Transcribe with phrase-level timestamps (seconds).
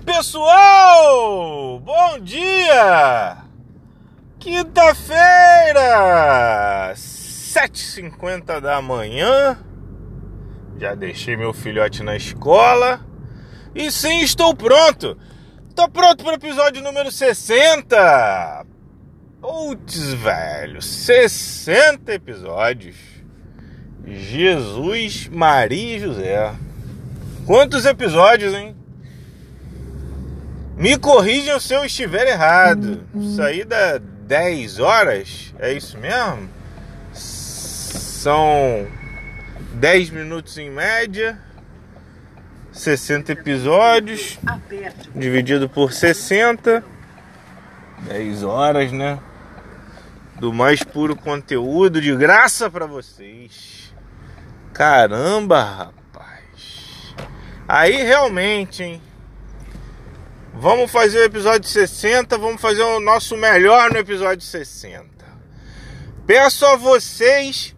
[0.00, 1.80] Pessoal!
[1.80, 3.38] Bom dia!
[4.38, 5.24] Quinta-feira,
[6.94, 9.58] 7h50 da manhã.
[10.78, 13.00] Já deixei meu filhote na escola.
[13.74, 15.18] E sim, estou pronto!
[15.68, 18.66] Estou pronto para o episódio número 60!
[19.40, 22.96] Putz, velho, 60 episódios.
[24.06, 26.54] Jesus, Maria e José.
[27.46, 28.76] Quantos episódios, hein?
[30.78, 33.02] Me corrijam se eu estiver errado.
[33.34, 36.48] Saí da 10 horas, é isso mesmo?
[37.12, 38.86] São
[39.74, 41.36] 10 minutos em média,
[42.70, 44.38] 60 episódios,
[45.16, 46.84] dividido por 60,
[48.02, 49.18] 10 horas, né?
[50.38, 53.92] Do mais puro conteúdo de graça para vocês.
[54.72, 57.14] Caramba, rapaz.
[57.66, 59.07] Aí realmente, hein?
[60.60, 65.06] Vamos fazer o episódio 60, vamos fazer o nosso melhor no episódio 60.
[66.26, 67.76] Peço a vocês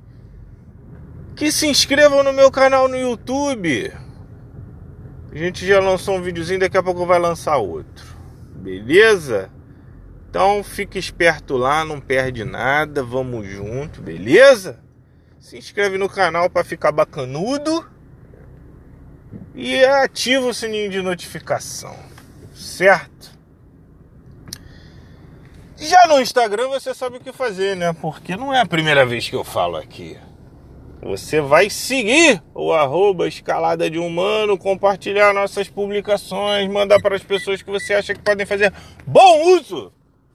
[1.36, 3.92] que se inscrevam no meu canal no YouTube.
[5.30, 8.16] A gente já lançou um videozinho, daqui a pouco vai lançar outro.
[8.54, 9.50] Beleza?
[10.30, 14.80] Então fique esperto lá, não perde nada, vamos junto, beleza?
[15.38, 17.86] Se inscreve no canal para ficar bacanudo
[19.54, 22.09] e ativa o sininho de notificação
[22.60, 23.38] certo?
[25.76, 27.94] Já no Instagram você sabe o que fazer, né?
[27.94, 30.18] Porque não é a primeira vez que eu falo aqui.
[31.02, 37.62] Você vai seguir o arroba escalada de humano, compartilhar nossas publicações, mandar para as pessoas
[37.62, 38.70] que você acha que podem fazer
[39.06, 39.90] bom uso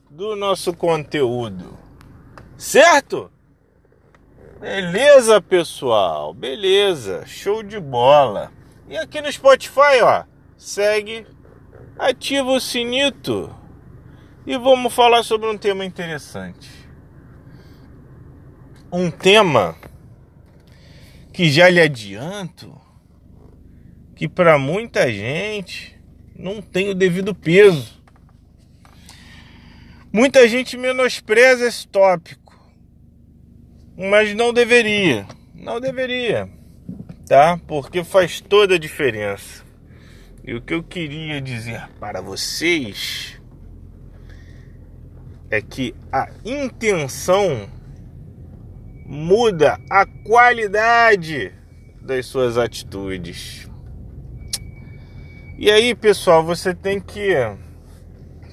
[0.10, 1.78] do nosso conteúdo.
[2.58, 3.32] Certo?
[4.60, 6.34] Beleza, pessoal.
[6.34, 7.24] Beleza.
[7.28, 8.52] Show de bola.
[8.90, 10.24] E aqui no Spotify, ó,
[10.58, 11.28] segue
[11.98, 13.54] ativa o sinito
[14.46, 16.70] e vamos falar sobre um tema interessante.
[18.92, 19.76] Um tema
[21.34, 22.80] que já lhe adianto
[24.16, 26.00] que para muita gente
[26.38, 28.02] não tem o devido peso.
[30.12, 32.58] Muita gente menospreza esse tópico,
[33.98, 36.50] mas não deveria, não deveria,
[37.28, 37.60] tá?
[37.68, 39.65] Porque faz toda a diferença.
[40.48, 43.42] E o que eu queria dizer para vocês
[45.50, 47.68] é que a intenção
[49.08, 51.52] muda a qualidade
[52.00, 53.68] das suas atitudes.
[55.58, 57.34] E aí, pessoal, você tem que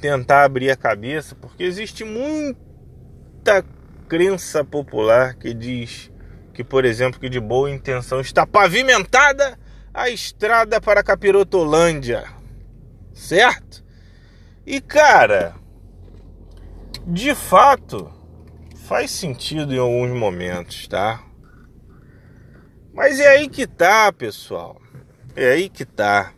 [0.01, 3.63] tentar abrir a cabeça, porque existe muita
[4.09, 6.11] crença popular que diz
[6.55, 9.59] que, por exemplo, que de boa intenção está pavimentada
[9.95, 12.25] a estrada para Capirotolândia,
[13.13, 13.85] certo?
[14.65, 15.55] E cara,
[17.07, 18.11] de fato,
[18.77, 21.23] faz sentido em alguns momentos, tá?
[22.95, 24.81] Mas é aí que tá, pessoal.
[25.35, 26.33] É aí que tá.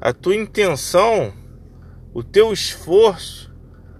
[0.00, 1.32] A tua intenção,
[2.14, 3.54] o teu esforço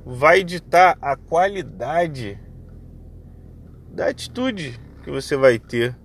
[0.04, 2.40] vai ditar a qualidade
[3.88, 5.99] da atitude que você vai ter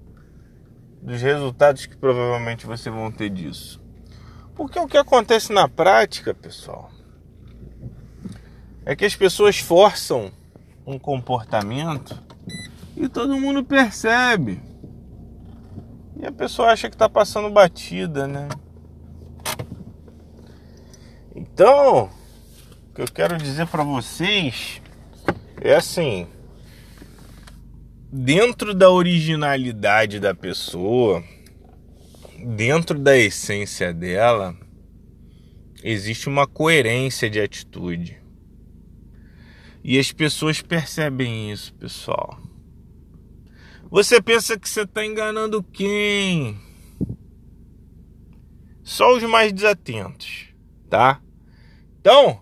[1.06, 3.80] dos resultados que provavelmente você vão ter disso.
[4.56, 6.90] Porque o que acontece na prática, pessoal,
[8.84, 10.32] é que as pessoas forçam
[10.86, 12.20] um comportamento
[12.98, 14.60] e todo mundo percebe.
[16.18, 18.48] E a pessoa acha que está passando batida, né?
[21.36, 22.10] Então,
[22.90, 24.82] o que eu quero dizer para vocês
[25.62, 26.28] é assim:
[28.18, 31.22] dentro da originalidade da pessoa,
[32.56, 34.56] dentro da essência dela,
[35.84, 38.18] existe uma coerência de atitude.
[39.84, 42.40] E as pessoas percebem isso, pessoal.
[43.92, 46.58] Você pensa que você está enganando quem?
[48.82, 50.48] Só os mais desatentos,
[50.90, 51.22] tá?
[52.00, 52.42] Então,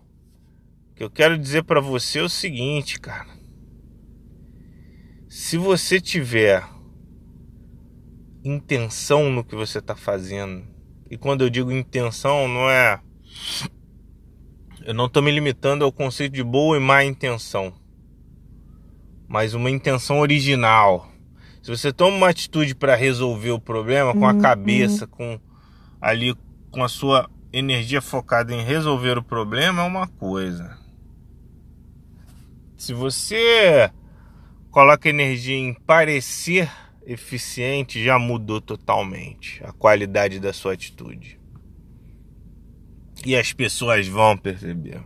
[0.91, 3.32] o que eu quero dizer para você é o seguinte, cara
[5.33, 6.63] se você tiver
[8.45, 10.63] intenção no que você está fazendo,
[11.09, 13.01] e quando eu digo intenção, não é.
[14.85, 17.73] Eu não estou me limitando ao conceito de boa e má intenção,
[19.27, 21.11] mas uma intenção original.
[21.63, 24.39] Se você toma uma atitude para resolver o problema com a uhum.
[24.39, 25.39] cabeça, com
[25.99, 26.35] ali
[26.69, 30.77] com a sua energia focada em resolver o problema, é uma coisa.
[32.77, 33.89] Se você
[34.73, 36.67] coloca energia em parecer
[37.05, 41.39] eficiente, já mudou totalmente a qualidade da sua atitude.
[43.23, 44.99] E as pessoas vão perceber.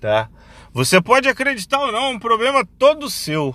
[0.00, 0.30] Tá?
[0.72, 3.54] Você pode acreditar ou não, é um problema todo seu.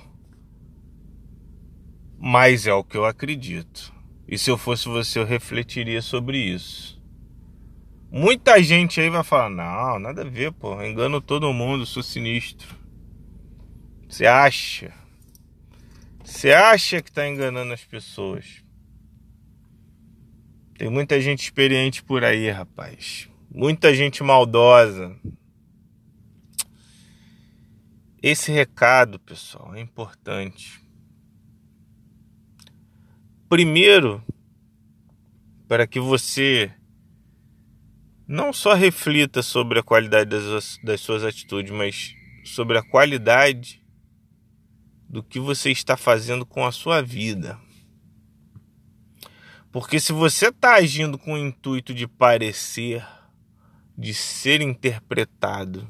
[2.20, 3.92] Mas é o que eu acredito.
[4.28, 7.02] E se eu fosse você, eu refletiria sobre isso.
[8.12, 10.82] Muita gente aí vai falar: não, nada a ver, pô.
[10.84, 12.83] Engano todo mundo, sou sinistro.
[14.14, 14.94] Você acha?
[16.24, 18.64] Você acha que tá enganando as pessoas?
[20.78, 23.28] Tem muita gente experiente por aí, rapaz.
[23.50, 25.20] Muita gente maldosa.
[28.22, 30.80] Esse recado, pessoal, é importante.
[33.50, 34.24] Primeiro,
[35.68, 36.72] para que você
[38.28, 42.14] não só reflita sobre a qualidade das, das suas atitudes, mas
[42.44, 43.83] sobre a qualidade
[45.14, 47.60] do que você está fazendo com a sua vida.
[49.72, 53.06] Porque se você está agindo com o intuito de parecer,
[53.96, 55.88] de ser interpretado,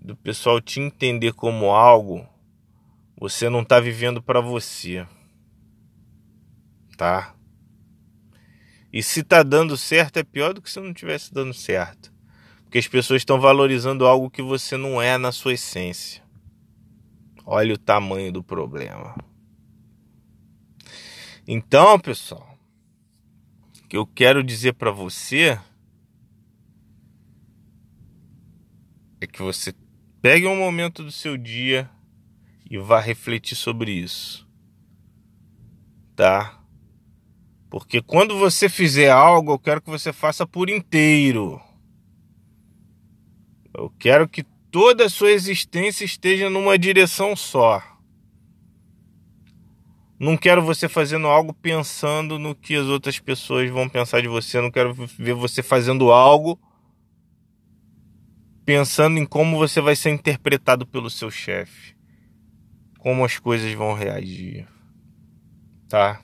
[0.00, 2.28] do pessoal te entender como algo,
[3.16, 5.06] você não está vivendo para você.
[6.96, 7.32] Tá?
[8.92, 12.12] E se tá dando certo é pior do que se não tivesse dando certo.
[12.64, 16.25] Porque as pessoas estão valorizando algo que você não é na sua essência.
[17.48, 19.14] Olha o tamanho do problema.
[21.46, 22.58] Então, pessoal,
[23.84, 25.56] o que eu quero dizer para você
[29.20, 29.72] é que você
[30.20, 31.88] pegue um momento do seu dia
[32.68, 34.44] e vá refletir sobre isso.
[36.16, 36.60] Tá?
[37.70, 41.60] Porque quando você fizer algo, eu quero que você faça por inteiro.
[43.72, 44.44] Eu quero que
[44.76, 47.82] toda a sua existência esteja numa direção só.
[50.20, 54.60] Não quero você fazendo algo pensando no que as outras pessoas vão pensar de você.
[54.60, 56.60] Não quero ver você fazendo algo
[58.66, 61.96] pensando em como você vai ser interpretado pelo seu chefe.
[62.98, 64.68] Como as coisas vão reagir.
[65.88, 66.20] Tá?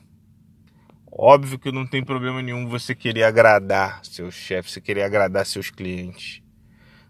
[1.11, 5.71] Óbvio que não tem problema nenhum você querer agradar seu chefe, você querer agradar seus
[5.71, 6.42] clientes.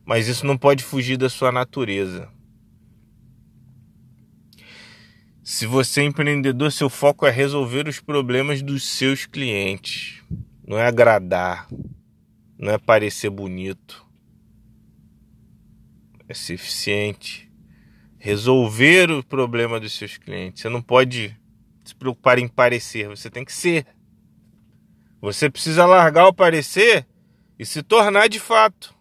[0.05, 2.29] Mas isso não pode fugir da sua natureza.
[5.43, 10.21] Se você é empreendedor, seu foco é resolver os problemas dos seus clientes.
[10.65, 11.67] Não é agradar,
[12.57, 14.05] não é parecer bonito.
[16.29, 17.51] É ser eficiente.
[18.17, 20.61] Resolver o problema dos seus clientes.
[20.61, 21.37] Você não pode
[21.83, 23.85] se preocupar em parecer, você tem que ser.
[25.19, 27.05] Você precisa largar o parecer
[27.59, 28.95] e se tornar de fato.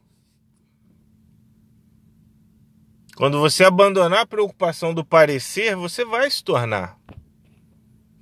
[3.16, 6.98] Quando você abandonar a preocupação do parecer, você vai se tornar.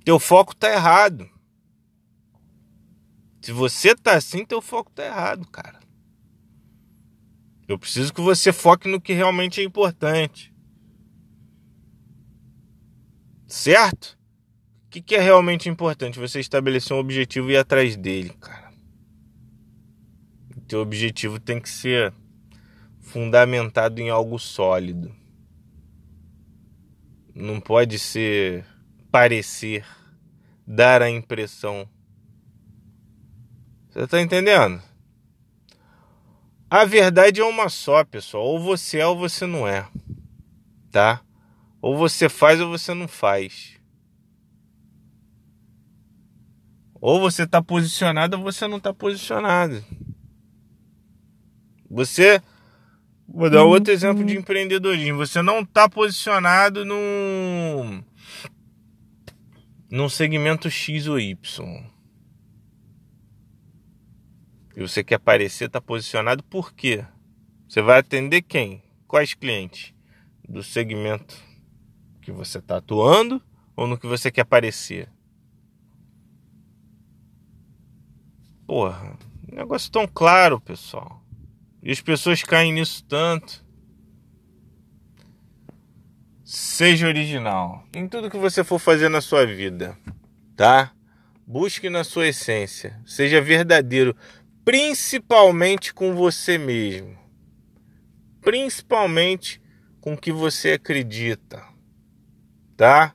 [0.03, 1.29] Teu foco tá errado.
[3.41, 5.79] Se você tá assim, teu foco tá errado, cara.
[7.67, 10.53] Eu preciso que você foque no que realmente é importante.
[13.47, 14.19] Certo?
[14.91, 16.19] que, que é realmente importante?
[16.19, 18.69] Você estabelecer um objetivo e ir atrás dele, cara.
[20.57, 22.13] O teu objetivo tem que ser
[23.11, 25.13] fundamentado em algo sólido.
[27.35, 28.65] Não pode ser
[29.11, 29.85] parecer,
[30.65, 31.87] dar a impressão.
[33.89, 34.81] Você tá entendendo?
[36.69, 38.45] A verdade é uma só, pessoal.
[38.45, 39.85] Ou você é ou você não é.
[40.89, 41.21] Tá?
[41.81, 43.77] Ou você faz ou você não faz.
[47.01, 49.83] Ou você está posicionado ou você não está posicionado.
[51.89, 52.41] Você.
[53.33, 55.17] Vou dar outro exemplo de empreendedorismo.
[55.17, 58.03] Você não está posicionado num.
[59.89, 61.37] num segmento X ou Y.
[64.75, 67.05] E você quer aparecer, está posicionado por quê?
[67.67, 68.83] Você vai atender quem?
[69.07, 69.93] Quais clientes?
[70.47, 71.37] Do segmento
[72.21, 73.41] que você está atuando
[73.75, 75.09] ou no que você quer aparecer?
[78.67, 79.17] Porra,
[79.49, 81.20] negócio tão claro, pessoal.
[81.83, 83.65] E as pessoas caem nisso tanto.
[86.43, 89.97] Seja original em tudo que você for fazer na sua vida,
[90.55, 90.91] tá?
[91.47, 94.15] Busque na sua essência, seja verdadeiro,
[94.65, 97.17] principalmente com você mesmo.
[98.41, 99.61] Principalmente
[100.01, 101.63] com o que você acredita,
[102.75, 103.13] tá?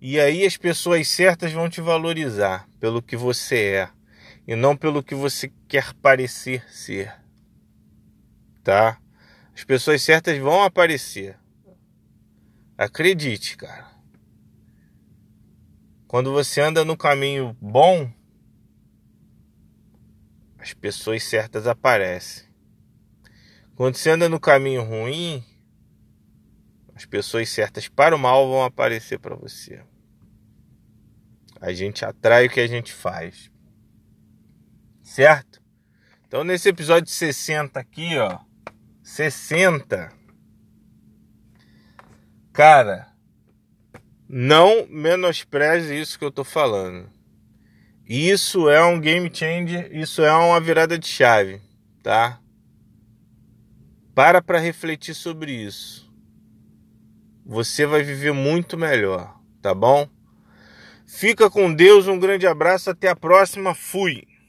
[0.00, 3.88] E aí as pessoas certas vão te valorizar pelo que você é
[4.46, 7.12] e não pelo que você quer parecer ser.
[8.62, 9.00] Tá?
[9.54, 11.38] As pessoas certas vão aparecer.
[12.76, 13.90] Acredite, cara.
[16.06, 18.12] Quando você anda no caminho bom,
[20.58, 22.48] as pessoas certas aparecem.
[23.76, 25.44] Quando você anda no caminho ruim,
[26.94, 29.82] as pessoas certas para o mal vão aparecer para você.
[31.60, 33.50] A gente atrai o que a gente faz.
[35.02, 35.62] Certo?
[36.26, 38.38] Então nesse episódio 60 aqui, ó,
[39.10, 40.08] 60.
[42.52, 43.08] Cara,
[44.28, 47.10] não menospreze isso que eu tô falando.
[48.06, 51.60] Isso é um game changer, isso é uma virada de chave,
[52.04, 52.40] tá?
[54.14, 56.08] Para para refletir sobre isso.
[57.44, 60.08] Você vai viver muito melhor, tá bom?
[61.04, 63.74] Fica com Deus, um grande abraço, até a próxima.
[63.74, 64.29] Fui.